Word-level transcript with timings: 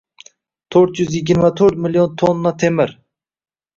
To'rt 0.75 1.01
yuz 1.01 1.11
yigirma 1.17 1.51
to'rt 1.61 1.77
million 1.85 2.17
tonna 2.23 2.55
temir 2.65 2.97